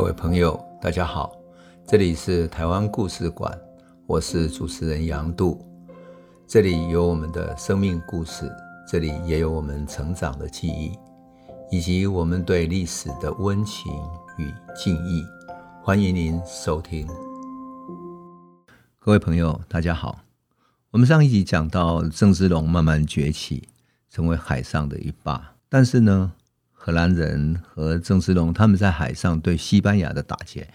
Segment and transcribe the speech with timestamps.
[0.00, 1.30] 各位朋友，大家好，
[1.86, 3.54] 这里是台湾故事馆，
[4.06, 5.62] 我是主持人杨度，
[6.46, 8.50] 这里有我们的生命故事，
[8.88, 10.98] 这里也有我们成长的记忆，
[11.70, 13.92] 以及我们对历史的温情
[14.38, 15.22] 与敬意。
[15.82, 17.06] 欢迎您收听。
[19.00, 20.20] 各位朋友，大家好，
[20.92, 23.68] 我们上一集讲到郑芝龙慢慢崛起，
[24.08, 26.32] 成为海上的一霸，但是呢，
[26.82, 30.66] 荷兰人和郑芝龙他们在海上对西班牙的打劫，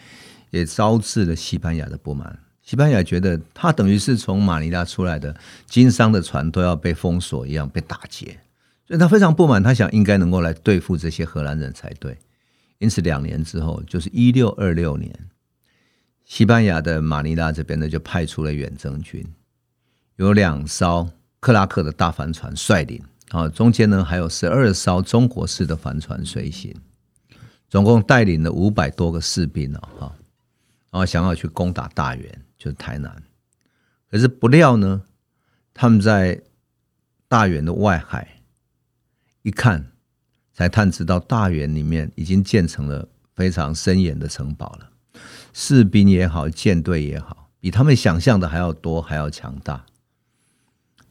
[0.51, 2.37] 也招致了西班牙的不满。
[2.61, 8.39] 西班牙觉得他等于是从马尼拉出来的经商的船都要被封锁一样被打劫，
[8.87, 9.63] 所以他非常不满。
[9.63, 12.15] 他想应该能够来对付这些荷兰人才对。
[12.77, 15.11] 因此两年之后，就是一六二六年，
[16.23, 19.25] 西班牙的马尼拉这边呢就派出了远征军，
[20.17, 23.01] 有两艘克拉克的大帆船率领。
[23.29, 26.73] 啊，中间呢还有十二艘中国式的帆船随行，
[27.69, 30.15] 总共带领了五百多个士兵哦，哈，
[30.91, 33.23] 然后想要去攻打大原，就是台南。
[34.09, 35.01] 可是不料呢，
[35.73, 36.39] 他们在
[37.27, 38.41] 大原的外海
[39.41, 39.91] 一看，
[40.53, 44.91] 才探知到大原里面已经建成了非常森严的城堡了，
[45.51, 49.83] 士兵也好，舰队也好，比他们想象的还要多，还要强大。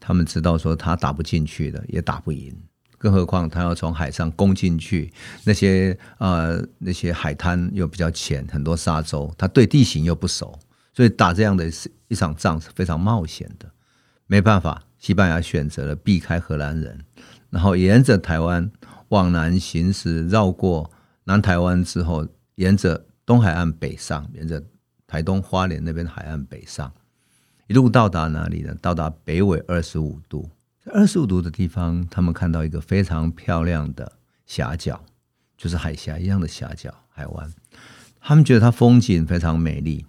[0.07, 2.55] 他们知道说他打不进去的，也打不赢，
[2.99, 5.11] 更何况他要从海上攻进去，
[5.45, 10.59] 那些呃那些海滩又比较浅，很多沙洲，他对地形又不熟，
[10.93, 11.65] 所以打这样的
[12.09, 13.67] 一场仗是非常冒险的。
[14.27, 16.99] 没办法，西班牙选择了避开荷兰人，
[17.49, 18.71] 然后沿着台湾
[19.09, 20.91] 往南行驶，绕过
[21.25, 24.63] 南台湾之后，沿着东海岸北上，沿着
[25.07, 26.93] 台东花莲那边海岸北上。
[27.67, 28.77] 一路到达哪里呢？
[28.83, 30.51] 到达北纬二十五度，
[30.93, 34.13] 二十五度的地方，他们看到一个非常漂亮的
[34.45, 35.03] 峡角，
[35.57, 37.51] 就是海峡一样的峡角海湾。
[38.21, 40.05] 他们觉得它风景非常美丽，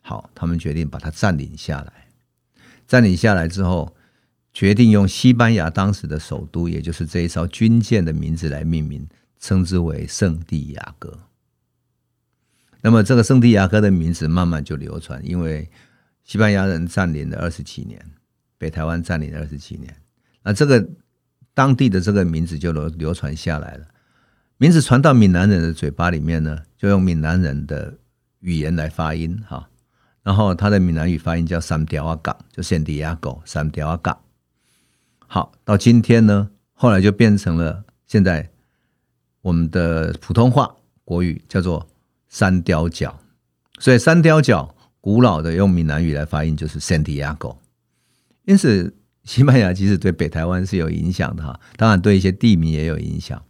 [0.00, 1.92] 好，他们决定把它占领下来。
[2.88, 3.94] 占领下来之后，
[4.52, 9.08] 决定用西班牙当时的首都，也就是这一艘军舰的名字来命名，
[9.38, 11.20] 称之为圣地亚哥。
[12.80, 15.70] 那么，这个圣地亚哥的名字慢慢就流传，因为。
[16.28, 17.98] 西班牙人占领了二十七年，
[18.58, 19.96] 北台湾占领了二十七年，
[20.42, 20.86] 那这个
[21.54, 23.86] 当地的这个名字就流流传下来了。
[24.58, 27.96] 名字传到闽南人的嘴巴里面呢，就用闽南人的
[28.40, 29.70] 语言来发音哈。
[30.22, 34.20] 然后他的闽南语发音叫三条仔港，就圣地亚哥三条仔港。
[35.26, 38.50] 好，到今天呢，后来就变成了现在
[39.40, 41.88] 我们的普通话国语叫做
[42.28, 43.18] 三貂角，
[43.78, 44.74] 所以三貂角。
[45.00, 47.56] 古老的用闽南语来发音就是 Santiago，
[48.44, 48.94] 因此
[49.24, 53.42] 西班牙其实对北台湾是有影响的哈，当然对一些地名也有影响。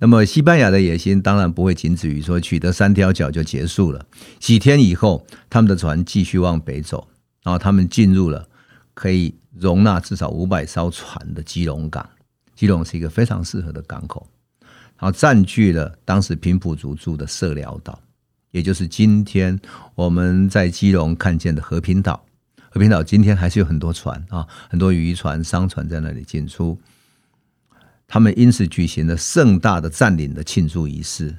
[0.00, 4.04] 那么西班牙的野心当然不会仅止于说取得三条角就结束了。
[4.38, 7.06] 几天以后，他们的船继续往北走，
[7.42, 8.48] 然后他们进入了
[8.94, 12.08] 可以容纳至少五百艘船的基隆港。
[12.56, 14.26] 基隆是一个非常适合的港口，
[14.98, 17.98] 然后占据了当时平埔族住的社寮岛。
[18.50, 19.58] 也就是今天
[19.94, 22.24] 我们在基隆看见的和平岛，
[22.70, 26.78] 和平岛今天还是有很多船啊，很多渔船、商船在那里进出。
[28.06, 31.38] 他们因此举行了盛大的占领的庆祝仪式。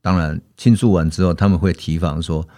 [0.00, 2.48] 当然，庆祝完之后，他们会提防说，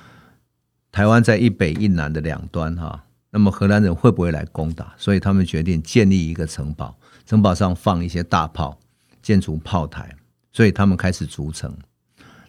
[0.92, 4.94] 台湾在一北一南的两端哈，那么荷兰人会不会来攻打？
[4.96, 8.78] 所以他们决定建立一个城堡，城堡上放一些大炮，
[9.20, 10.14] 建筑炮台，
[10.52, 11.76] 所以他们开始筑城。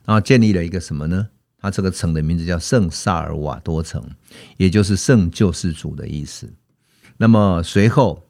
[0.05, 1.27] 然后建立了一个什么呢？
[1.59, 4.03] 它这个城的名字叫圣萨尔瓦多城，
[4.57, 6.51] 也就是圣救世主的意思。
[7.15, 8.21] 那么随后，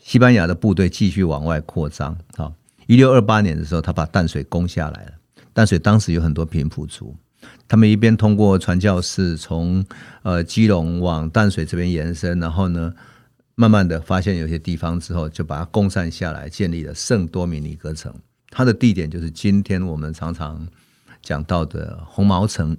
[0.00, 2.18] 西班牙的部队继续往外扩张。
[2.36, 2.52] 好，
[2.88, 5.12] 一六二八年的时候，他把淡水攻下来了。
[5.52, 7.14] 淡水当时有很多平埔族，
[7.68, 9.86] 他们一边通过传教士从
[10.24, 12.92] 呃基隆往淡水这边延伸，然后呢，
[13.54, 18.12] 慢慢的发现有些地方之后，就把它攻占下来，建立了圣多米尼格城。
[18.50, 20.66] 它的地点就是今天我们常常。
[21.22, 22.76] 讲到的红毛城，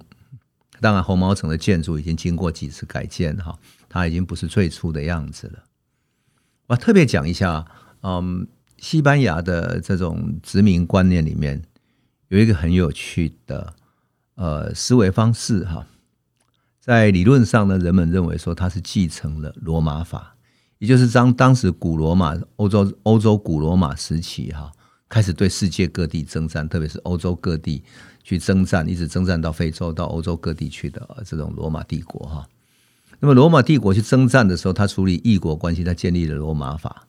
[0.80, 3.58] 当然红毛城的建筑已经经过几次改建哈，
[3.88, 5.64] 它已经不是最初的样子了。
[6.66, 7.64] 我特别讲一下，
[8.02, 8.46] 嗯，
[8.78, 11.62] 西班牙的这种殖民观念里面
[12.28, 13.74] 有一个很有趣的
[14.34, 15.86] 呃思维方式哈，
[16.80, 20.36] 在理论上呢，人们认为说它是继承了罗马法，
[20.78, 24.72] 也就是当当时古罗马欧洲欧洲古罗马时期哈，
[25.08, 27.82] 开始对世界各地征战，特别是欧洲各地。
[28.26, 32.48] 去征战，一直征战到非洲、到欧洲各地去的这种罗马帝国哈。
[33.20, 37.06] 那么罗马帝国去征战的时候，他处理异国关系，他建立了罗马法。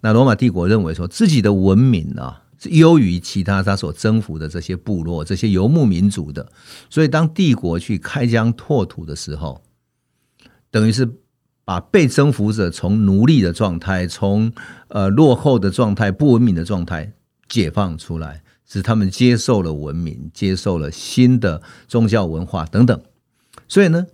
[0.00, 6.50] 那罗马帝国认为说自己的文明啊是优于其他他所征服的这些部落、这些游牧民族的。
[6.88, 9.62] 所以，当帝国去开疆拓土的时候，
[10.70, 11.06] 等于是
[11.64, 14.52] 把被征服者从奴隶的状态、从
[14.88, 17.12] 呃落后的状态、不文明的状态
[17.48, 23.02] 解放出来，使他们接受了文明，接受了新的宗教文化等等。
[23.68, 24.06] 所以呢，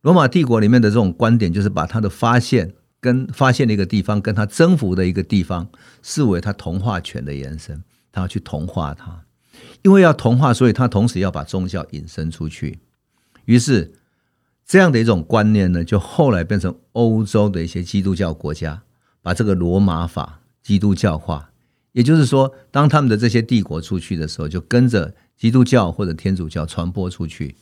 [0.00, 5.68] 罗马帝国里面的这种观点，就是把他的发现跟发现的一个地方，跟他征服的一个地方，
[6.02, 7.82] 视为他同化权的延伸。
[8.12, 9.24] 他要去同化它，
[9.82, 12.78] 因为要同化，所以他同时要把宗教引申出去。
[13.46, 13.92] 于是，
[14.66, 18.82] 这样的一种观念呢，就后来变成欧洲的一些基督教国家
[19.22, 21.50] 把这个罗马法基督教化。
[21.92, 27.54] 也就是说，当他们的这些帝国出去的时候，就跟着基督教或者天主教传播出去，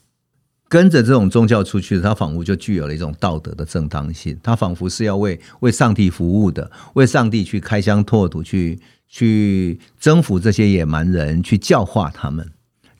[0.68, 4.38] 跟着这种宗教出去，他仿佛就具有了一种道德的正当性。
[4.42, 8.80] 他仿佛是要为为上帝服务的，为上帝去开疆拓土去。
[9.14, 12.50] 去征服这些野蛮人，去教化他们，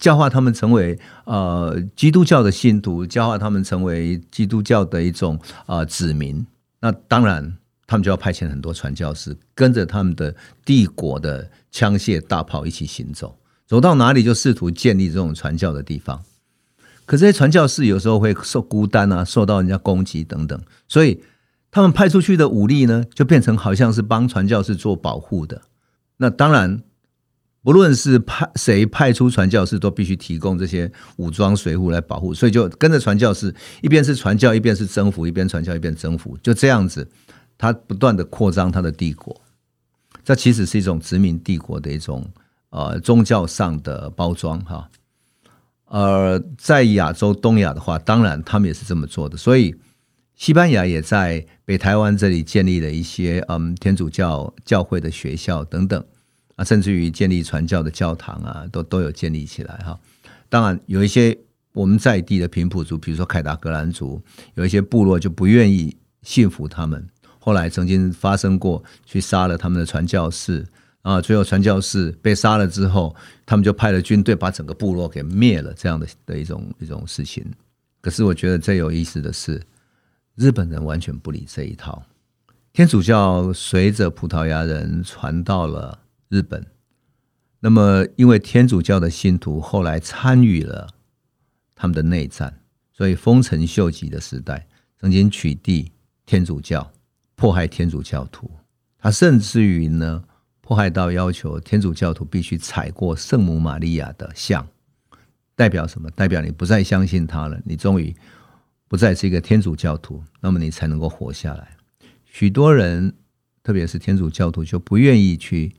[0.02, 6.44] 教化他们成为呃基督教的信徒，教化他们成为基督教的一种呃子民。
[6.80, 7.56] 那当然，
[7.86, 10.34] 他们就要派遣很多传教士，跟着他们的
[10.64, 16.20] 帝国的枪械大炮一起行走，走到哪里就试图建立这种传教的地方。
[17.06, 21.22] 可这些传教士有时候会受孤单啊，受到人家攻击等等，所以
[21.70, 25.62] 他们派出去的武力呢，就变成好像是帮传教士做保护的。
[26.16, 26.82] 那当然，
[27.62, 37.08] 不论是派谁派出传教士，都必须提供这些武装随扈来保护，所以就跟着传教士，一边是传教，一边是征服，一边传教，一边征服，就这样子，
[37.56, 39.40] 他不断的扩张他的帝国。
[40.24, 42.28] 这其实是一种殖民帝国的一种
[42.70, 44.88] 呃宗教上的包装哈。
[45.86, 49.74] 而在亚洲东亚的话，当然他们也是这么做的，所以。
[50.34, 56.04] 西班牙也在北台湾这里建立了一些嗯天主教教会的学校等等
[56.56, 59.98] 啊，甚至于建立传教的教堂啊，都都有建立起来哈。
[60.48, 61.36] 当然有一些
[61.72, 64.20] 我们在地的平埔族，比如说凯达格兰族，
[64.54, 67.06] 有一些部落就不愿意信服他们，
[67.38, 70.66] 后来曾经发生过去杀了他们的传教士
[71.02, 73.14] 啊，最后传教士被杀了之后，
[73.46, 77.44] 他们就派了军队把整个部落给灭了，这样的的一种一种事情。
[78.00, 79.60] 可是我觉得最有意思的是。
[80.34, 82.02] 日本人完全不理这一套，
[82.72, 85.98] 天主教随着葡萄牙人传到了
[86.32, 86.64] 日本，
[87.60, 90.88] 那么因为天主教的信徒后来参与了
[91.74, 94.66] 他们的内战，所以丰臣秀吉的时代
[94.98, 95.90] 曾经取缔
[96.24, 96.90] 天主教，
[97.34, 98.50] 迫害天主教徒，
[98.96, 100.24] 他甚至于呢
[100.62, 104.66] 迫害到要求天主教徒必须踩过圣母玛利亚的像，
[105.54, 106.10] 代表什么？
[106.12, 108.16] 代表你不再相信他了，你终于。
[108.88, 111.76] 不再是一个天主教徒，那么你才能够活下来。
[112.26, 113.14] 许多人，
[113.62, 115.74] 特别是天主教徒，就不愿意去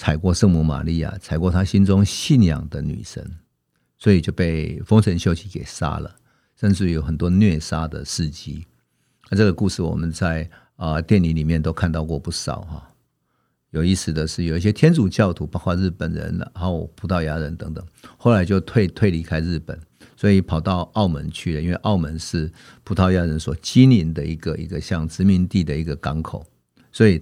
[0.00, 3.22] 踩过圣母玛利亚，踩过他心中信仰的女神，
[3.98, 6.16] 所以就被丰臣秀吉给杀了，
[6.58, 8.64] 甚至有很多虐杀的事迹。
[9.28, 12.88] 那这个故事我们在啊电影里面都看到过不少哈。
[13.72, 17.86] 有意思的是，有一些天主教徒，包括日本人，然后葡萄牙人等等，
[18.16, 19.78] 后来就退退离开日本。
[20.16, 22.50] 所以跑到澳门去了，因为澳门是
[22.84, 26.42] 葡萄牙人所经营的一个一个像殖民地的一个港口。
[26.90, 27.20] 所以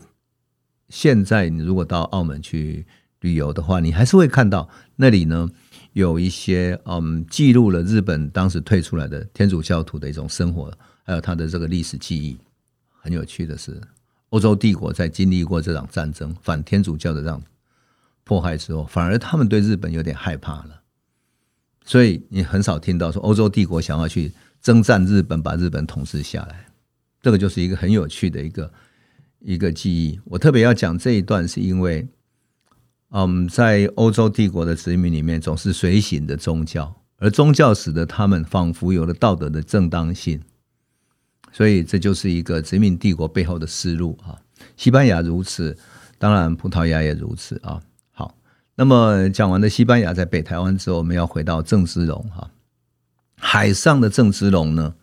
[0.88, 2.86] 现在你如果到澳门去
[3.20, 5.48] 旅游的话，你还是会看到那里呢
[5.92, 10.72] 有一些嗯记录了日本当时退出来的天主教徒的一种生活，
[11.04, 12.38] 还有他的这个历史记忆。
[13.00, 13.80] 很有趣的是，
[14.30, 17.42] 欧洲帝国在经历过这场战争反天主教的这样
[18.24, 20.82] 迫害之后，反而他们对日本有点害怕了。
[21.84, 26.66] 所以你很少听到说欧洲帝国想要去征战日本，把日本统治下来，
[27.22, 28.70] 这个就是一个很有趣的一个
[29.40, 30.18] 一个记忆。
[30.24, 32.06] 我特别要讲这一段，是因为，
[33.10, 40.40] 嗯，在欧洲帝国的殖民里面，总是随行的宗教，而宗教使得他们仿佛有了道德的正当性，
[41.52, 44.38] 所以这就是一个殖民帝国背后的思路啊。
[44.76, 45.76] 西班牙如此，
[46.18, 47.80] 当然葡萄牙也如此啊。
[48.10, 48.34] 好
[48.74, 52.50] 那么讲完了西班牙在北台湾之后，我们要回到郑芝龙哈。
[53.36, 54.94] 海上的郑芝龙呢，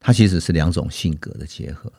[0.00, 1.92] 他其实是两种性格的结合。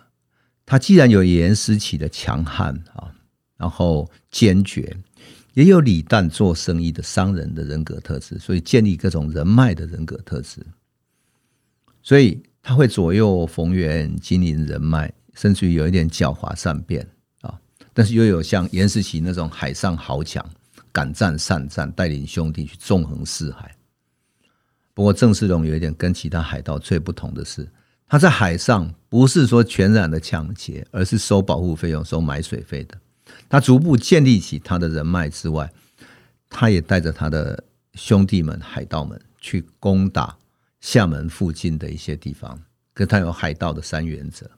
[0.70, 3.12] 他既然有严思齐的强悍啊，
[3.58, 4.96] 然后坚决，
[5.56, 10.64] 也有李旦做生意的商人的人格特质，所以建立各种人脉的人格特质。
[12.04, 17.08] 所以他会左右逢源，经营人脉，甚至于有一点狡猾善变
[17.42, 17.60] 啊。
[17.92, 20.48] 但是又有像严思齐那种海上豪强。
[20.92, 23.76] 敢战善战，带领兄弟去纵横四海。
[24.94, 27.68] 不过郑世龙有一点跟其他海盗最不同的是，
[28.10, 32.98] 他在海上不是说全然的抢劫，而是收保护费用、收买水费的。
[33.48, 35.72] 他逐步建立起他的人脉之外，
[36.50, 37.64] 他也带着他的
[37.94, 40.36] 兄弟们、海盗们去攻打
[40.82, 42.60] 厦门附近的一些地方。
[42.96, 44.50] 可他有海盗的三原则，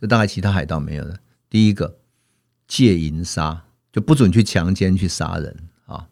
[0.00, 1.20] 这大概其他海盗没有的。
[1.50, 1.98] 第一个，
[2.66, 3.62] 戒淫杀，
[3.92, 6.08] 就不准去强奸、去杀人啊，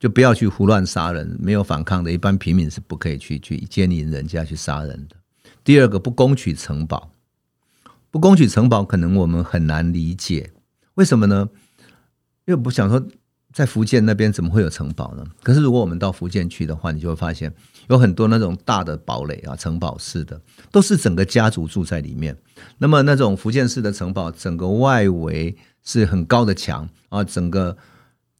[0.00, 1.36] 就不要去胡乱杀人。
[1.38, 5.16] 没有反抗的一般平民是不可以去去奸淫人家、去杀人的。
[5.68, 7.10] 第二个，不攻取城堡，
[8.10, 10.50] 不攻取城堡，可能我们很难理解。
[10.94, 11.46] 为什么呢？
[12.46, 13.06] 因为不想说，
[13.52, 15.22] 在福建那边怎么会有城堡呢？
[15.42, 17.54] 可是如果我们到福建去的话，你就会发现
[17.90, 20.40] 有很多那种大的堡垒啊，城堡式的，
[20.72, 22.34] 都是整个家族住在里面。
[22.78, 27.76] 那么那种福建式的城堡，整个外围是很高的墙啊，整个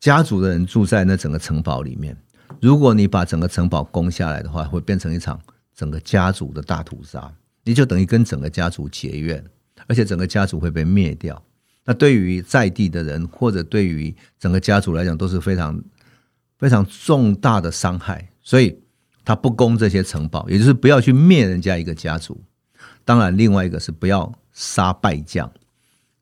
[0.00, 2.16] 家族的人住在那整个城堡里面。
[2.62, 5.38] 如果你把整个城堡攻下来的话，会变成一场
[5.78, 7.32] 整个家族的大屠杀，
[7.62, 9.44] 你就等于跟整个家族结怨，
[9.86, 11.40] 而且整个家族会被灭掉。
[11.84, 15.80] 那对于在地的人，或者对于整个家族来讲，都是非常
[16.58, 18.28] 非常重大的伤害。
[18.42, 18.76] 所以
[19.24, 22.42] 他不攻这些城堡，也就是不要去灭人家一个家族。
[23.04, 25.48] 当然，另外一个是不要杀败将。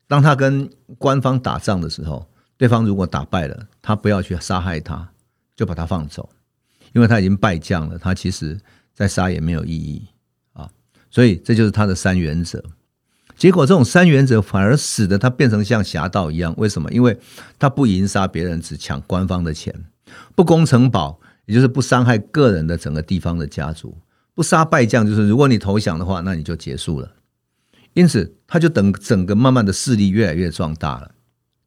[0.07, 5.09] 当他跟官方打仗的时候，对方如果打败了，他不要去杀害他，
[5.55, 6.29] 就把他放走，
[6.93, 8.55] 因为他已经败将了，他其实
[8.97, 10.07] 再杀也没有意义
[10.53, 10.67] 啊。
[11.11, 12.63] 所以这就是他的三原则。
[13.35, 16.91] 结果这种三原则反而使得他变成像侠盗一样，为什么？
[16.91, 17.15] 因为
[17.59, 19.85] 他不淫杀别人，只抢官方的钱，
[20.33, 23.95] 不攻城堡，也就是不伤害个人的整个地方的家族，
[24.33, 27.13] 不杀败将，就是如果你投降的话，那你就结束了。
[27.93, 31.11] 因此，他就等整个慢慢的势力越来越壮大了。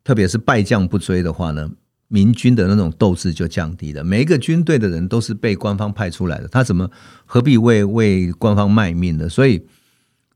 [0.03, 1.71] 特别是败将不追的话呢，
[2.11, 4.05] 明军的那种斗志就降低了。
[4.05, 6.91] 每一个军队的人都是被官方派出来的，他怎么
[7.25, 9.27] 何必为为官方卖命呢？
[9.29, 9.63] 所以。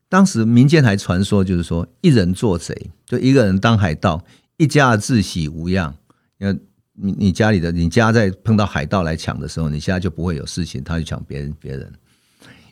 [0.07, 4.23] 当时民间还传说，就是说一人做贼，就一个人当海盗，
[4.55, 5.93] 一家自喜无恙。
[6.37, 6.57] 因为
[6.93, 11.91] 你你家里的你家在碰到海盗来抢的时候，你现在就不会有事情，他去抢别人别人。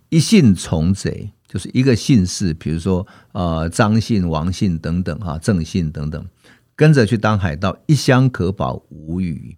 [0.10, 6.24] 一姓从贼，就是一个姓氏，比如说呃张姓、王姓等等哈，郑姓等等，
[6.76, 9.58] 跟着去当海盗，一乡可保无虞。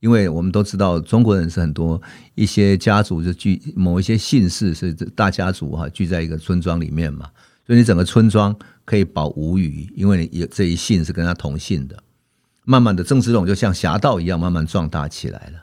[0.00, 2.00] 因为我们都知道，中国人是很多
[2.34, 7.28] 一些家族就聚某一些姓氏是大家族哈，聚在一个村庄里面嘛，
[7.66, 8.54] 所以你整个村庄
[8.84, 11.96] 可以保无虞，因为你有这一姓是跟他同姓的。
[12.64, 15.62] 慢慢的，郑芝龙就像侠盗一样，慢慢壮大起来了。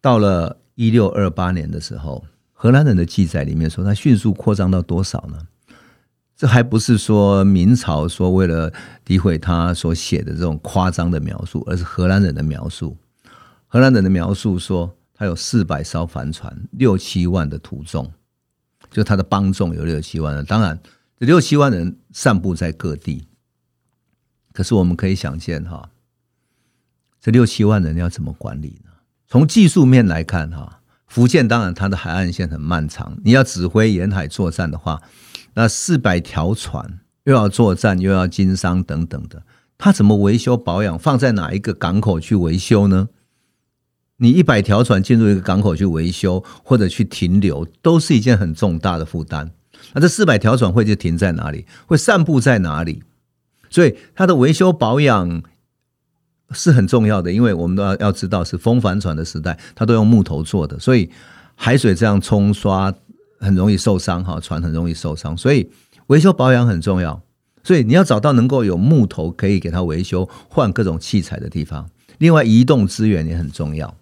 [0.00, 5.38] 到了一六二八年的时候，荷兰人的记载里面说，他迅速扩张到多少呢？
[6.40, 8.72] 这还不是说明朝说为了
[9.04, 12.96] 诋毁他所写的这种夸张的描述，而是荷兰人的描述。
[13.66, 18.10] 荷兰人的描述说，他有四百艘帆船，六七万的徒众，
[18.90, 20.42] 就他的帮众有六七万人。
[20.46, 20.80] 当然，
[21.18, 23.26] 这六七万人散布在各地。
[24.54, 25.90] 可是我们可以想见，哈，
[27.20, 28.90] 这六七万人要怎么管理呢？
[29.28, 35.02] 从技术面来看，哈，福建当然它的海岸线很漫长，你要指挥沿海作战的话，
[35.54, 39.42] 那四百条船又要作战，又要经商等等的，
[39.76, 40.98] 他怎么维修保养？
[40.98, 43.08] 放在哪一个港口去维修呢？
[44.16, 49.50] 你一百条船进入一个港口去维修或者去停留，都是一件很重大的负担。
[49.94, 51.64] 那这四百条船会就停在哪里？
[51.86, 53.02] 会散布在哪里？
[53.70, 55.42] 所以它的维修保养
[56.50, 61.10] 是很重要的，因为我们都要要知道是风帆船的时代，它都用木头做的，所以
[61.54, 62.92] 海水这样冲刷
[63.40, 65.68] 很容易受伤哈，船很容易受伤，所以
[66.06, 67.20] 维修保养很重要。
[67.62, 73.94] 所以你要找到能够有木头可以给它维修换各种器材的地方，另外移动资源也很重要。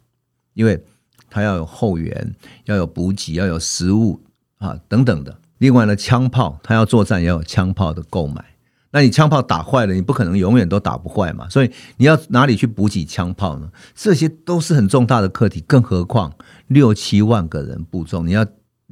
[0.54, 0.85] 因为
[1.30, 4.21] 它要有后援，要有补给，要有食物
[4.59, 5.38] 啊等等的。
[5.59, 8.45] 另外呢，枪炮它要作战，要有枪炮的购买。
[8.90, 11.49] 那你枪炮打坏了，你不可能永远都打不坏嘛。
[11.49, 13.71] 所以你要哪里去补给枪炮呢？
[13.95, 15.61] 这些都是很重大的课题。
[15.61, 16.33] 更何况
[16.68, 18.47] 六七万个人部众，你要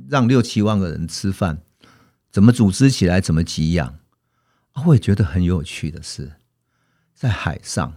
[0.08, 1.58] 让六七万个人吃饭，
[2.30, 3.20] 怎么组织起来？
[3.20, 3.88] 怎么给养？
[4.72, 6.32] 啊我也觉得很有趣的是，
[7.14, 7.94] 在海上，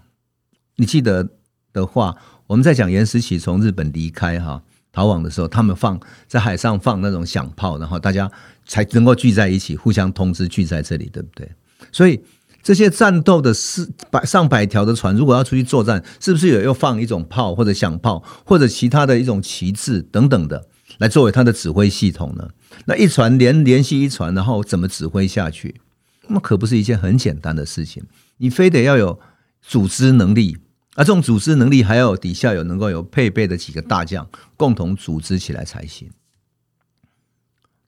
[0.76, 1.30] 你记得
[1.74, 2.18] 的话。
[2.50, 4.60] 我们在讲颜思齐从日本离开哈
[4.92, 8.28] 逃亡的时候，他们放在海上放那种响炮，然后大家
[8.66, 11.48] 才能够聚在一起，互相通知聚在这里，对不对？
[11.92, 12.20] 所以
[12.64, 20.68] 这些战斗的四百上百条的船，如果要出去作战，是不是也要放一种炮或者响炮或者其他的一种旗帜等等的，
[21.00, 22.50] 来作为他的指挥系统呢？
[22.86, 25.82] 那一船连联系一船，然后怎么指挥下去？
[26.28, 28.04] 那可不是一件很简单的事情，
[28.38, 29.20] 你非得要有
[29.62, 30.58] 组织能力。
[30.96, 34.28] 而这种组织能力，还要底下有能够有配备的几个大将
[34.58, 36.10] 共同组织起来才行。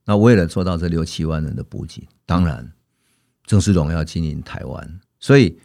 [0.06, 2.72] 那为了做到这六七万人的补给，当然
[3.44, 5.58] 郑芝龙要经营台湾，所以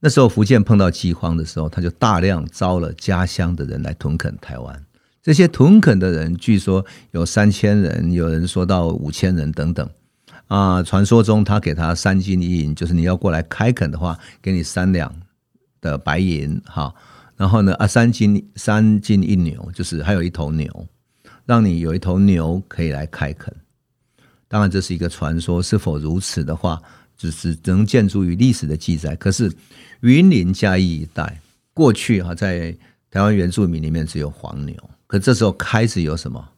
[0.00, 4.85] 那时候福建碰到饥荒的时候，他就大量招了家乡的人来屯垦台湾。
[5.26, 9.90] 这些屯垦的人，据说有三千人，有人说到五千人等等。
[10.46, 15.12] 啊，传说中他给他三金一银，就是你要过来开垦的话，给你三两
[15.80, 16.94] 的白银，哈。
[17.34, 20.86] 然后呢，啊，三金三金一牛，就是还有一头牛，
[21.44, 23.52] 让你有一头牛可以来开垦。
[24.46, 26.80] 当然这是一个传说，是否如此的话，
[27.18, 29.16] 只是能建筑于历史的记载。
[29.16, 29.52] 可是
[30.02, 31.40] 云林嘉义一带
[31.74, 32.72] 过去哈，在
[33.10, 34.72] 台湾原住民里面只有黄牛。
[35.06, 36.48] 可这时候开始有什么？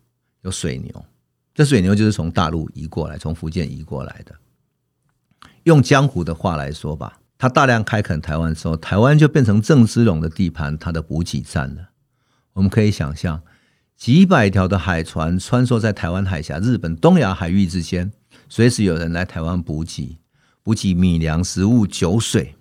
[0.43, 1.05] 有水牛，
[1.55, 4.35] 这水牛就是从大陆移过来，从福建移过来的。
[5.65, 11.91] 用江湖的话来说吧，他大量开垦台湾之后，台湾就变成郑芝龙的地盘，他的补给站了。
[12.55, 13.43] 我们可以想象，
[13.97, 18.11] 几百条的海船穿梭在台湾海峡、日本、东亚海域之间，
[18.49, 20.19] 随时有人来台湾补给，
[20.63, 22.55] 补给米粮、食物、酒水。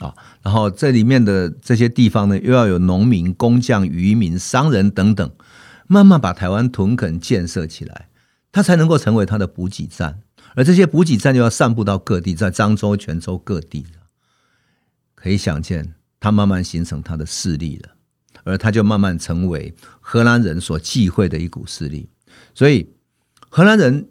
[0.00, 5.30] 啊，然后这里面的这些地方呢，又要有农民、工匠、渔民、商人等等，
[5.86, 8.08] 慢慢把台湾屯垦建设起来，
[8.50, 10.22] 它才能够成为它的补给站。
[10.54, 13.86] 而这些补给站又要散布到各地，在漳州、泉州各地，
[15.14, 17.90] 可以想见，它慢慢形成它的势力了，
[18.42, 22.08] 而它就慢慢成为荷兰人所忌讳的一股势力。
[22.54, 22.94] 所以，
[23.50, 24.08] 荷兰人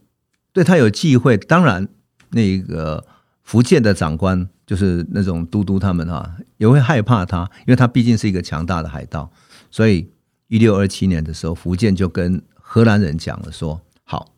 [0.54, 1.88] 对他有忌讳，当然
[2.30, 3.06] 那个
[3.42, 4.48] 福建的长官。
[4.70, 9.28] 就是那种都督他们哈，也会害怕他，因为他毕竟是一个强大的海盗。
[9.72, 10.08] 所以
[10.48, 14.32] 一六二七年的时候，福建就跟荷兰人讲了说：“好，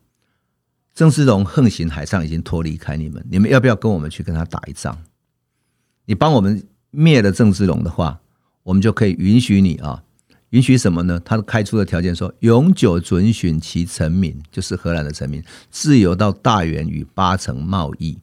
[0.94, 4.96] 郑芝龙横行海上已经脱离开你们，你们要不要跟我们去跟他打一仗？
[6.06, 8.18] 你帮我们灭了郑芝龙的话，
[8.62, 10.02] 我们就可以允许你啊，
[10.48, 11.20] 允许什么呢？
[11.22, 18.18] 他开出的条件说，永久准许其臣民，就是荷兰的臣民，自由到大员与八城贸易。”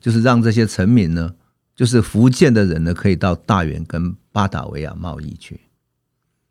[0.00, 1.34] 就是让这些臣民呢，
[1.78, 5.60] 就是福建的人呢，可以到大员跟巴达维亚贸易去。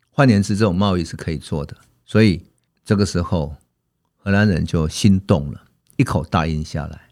[0.08, 1.76] 换言之，这种贸易是可以做的。
[2.06, 2.42] 所以
[2.82, 3.54] 这个时候，
[4.16, 5.62] 荷兰人就心动了，
[5.98, 7.10] 一口答应下来。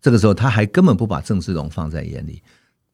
[0.00, 2.42] 这个时候，他还根本不把郑芝龙放在眼里，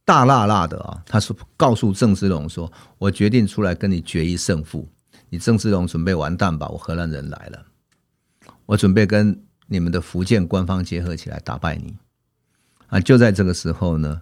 [0.05, 4.89] 大辣辣的啊，他说告诉郑芝龙说：“我决定出来跟你决一胜负。
[5.29, 6.67] 你郑芝龙准备完蛋吧？
[6.71, 7.67] 我荷兰人来了，
[8.67, 11.97] 我准备跟你们的福建官方结合起来，打败你。”
[12.91, 14.21] 啊，就在这个时候呢，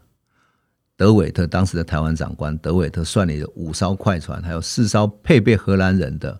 [0.98, 6.36] 德韦特当时的台湾长官德韦特率领了五艘快船，还有四艘配备荷兰人的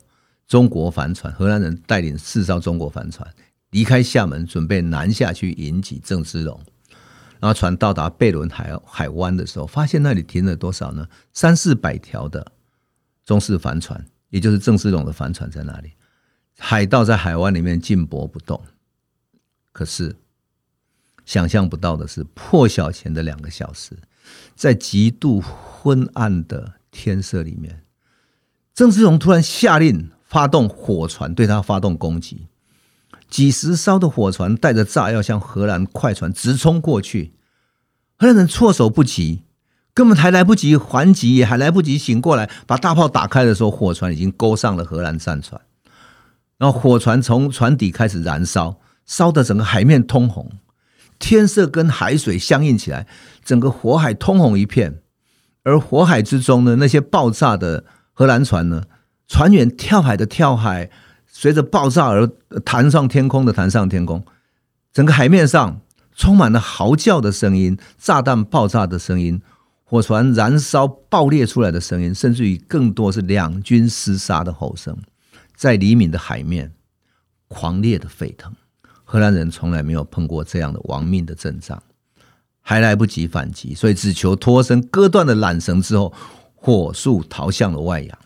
[0.49, 3.33] 中国帆船，荷兰人带领四艘中国帆船
[3.71, 6.61] 离开厦门，准备南下去迎击郑芝龙。
[7.39, 11.07] 然后船到达贝伦海海湾的时候，发现那里停了多少呢？
[11.33, 12.45] 三四百条的
[13.25, 15.93] 中式帆船，也就是郑芝龙的帆船在那里。
[16.59, 18.61] 海盗在海湾里面静泊不动，
[19.71, 20.17] 可是。
[21.25, 23.95] 想象不到的是，破晓前的两个小时，
[24.55, 27.83] 在极度昏暗的天色里面，
[28.75, 32.47] 郑芝龙突然下令发动火船对他发动攻击。
[33.29, 37.35] 几十艘的火船带着炸药向荷兰快船直冲过去，
[38.17, 39.43] 荷兰人措手不及，
[39.93, 45.61] 根本还来不及还击，也还来不及醒过来，把大炮打开的时候，火船已经勾上了荷兰战船，
[46.57, 50.51] 然后火船从船底开始燃烧，烧得整个海面通红。
[51.19, 53.07] 天色跟海水相映起来，
[53.45, 55.01] 整个火海通红一片。
[55.65, 58.85] 而火海之中呢，那些爆炸的荷兰船呢，
[59.27, 60.91] 船员跳海的跳海，
[61.27, 62.27] 随着爆炸而
[62.65, 64.25] 弹上天空的弹上天空。
[64.93, 65.83] 整个海面上
[66.15, 69.43] 充满了嚎叫的声音、炸弹爆炸的声音、
[69.85, 74.97] 火船燃烧爆裂出来的声音，甚至于更多是两军厮杀的吼声，
[75.55, 76.73] 在黎明的海面
[77.49, 78.55] 狂烈的沸腾。
[79.11, 81.83] 荷兰人从来没有碰过这样的亡命的阵仗，
[82.61, 86.13] 还来不及反击，所以只求脱身，割断了缆绳之后，
[86.55, 88.19] 火速逃向了外洋。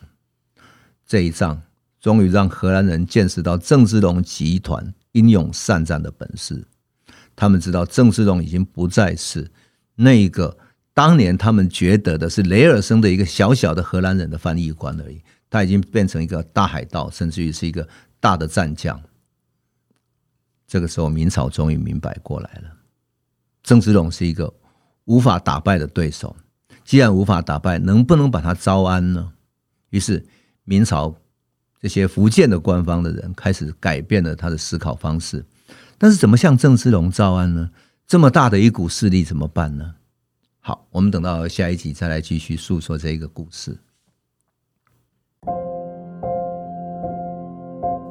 [1.07, 1.61] 这一仗
[2.01, 6.61] 终于让荷兰人见识到郑芝龙集团英勇善战的本事。
[7.33, 9.49] 他们知道郑芝龙已经不再是
[9.95, 10.57] 那个
[10.93, 17.87] 当年他们觉得的是雷尔森的一个小小的荷兰人的翻译官而已，他已经变成一个大海盗，甚至于是一个
[18.19, 19.01] 大的战将。
[20.73, 22.75] 这个时候，明朝终于明白过来了，
[23.61, 24.51] 郑芝龙是一个
[25.05, 26.35] 无法打败的对手。
[26.83, 29.33] 既然无法打败，能不能把他招安呢？
[29.91, 30.25] 于是，
[30.63, 31.15] 明朝
[31.79, 35.45] 这些福建的官方的人开始改变了他的思考方式。
[35.99, 37.69] 但是，怎么向郑芝龙招安呢？
[38.07, 39.93] 这么大的一股势力怎么办呢？
[40.59, 43.77] 好，我们等到下一集再来继续诉说这一个故事。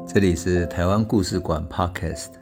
[0.07, 2.42] 这里是台湾故事馆 Podcast。